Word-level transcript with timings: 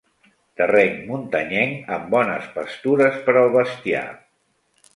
Terreny 0.61 0.95
muntanyenc 1.09 1.91
amb 1.99 2.09
bones 2.15 2.49
pastures 2.57 3.23
per 3.29 3.39
al 3.45 3.55
bestiar. 3.59 4.05